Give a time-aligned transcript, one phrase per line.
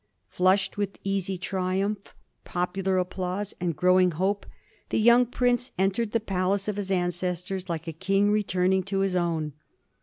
[0.29, 4.47] Flushed with easy triumph, popular applause, and growing hope,
[4.89, 9.15] the young prince entered the palace of his ancestors like a king returning to his
[9.15, 9.53] own.